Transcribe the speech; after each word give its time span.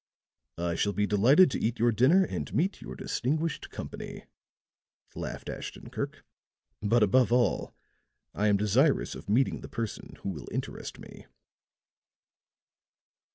"I 0.57 0.73
shall 0.73 0.93
be 0.93 1.05
delighted 1.05 1.51
to 1.51 1.59
eat 1.59 1.77
your 1.77 1.91
dinner 1.91 2.23
and 2.25 2.51
meet 2.55 2.81
your 2.81 2.95
distinguished 2.95 3.69
company," 3.69 4.25
laughed 5.13 5.47
Ashton 5.47 5.91
Kirk. 5.91 6.25
"But, 6.81 7.03
above 7.03 7.31
all, 7.31 7.75
I 8.33 8.47
am 8.47 8.57
desirous 8.57 9.13
of 9.13 9.29
meeting 9.29 9.61
the 9.61 9.69
person 9.69 10.17
who 10.23 10.29
will 10.29 10.47
interest 10.51 10.97
me." 10.97 11.25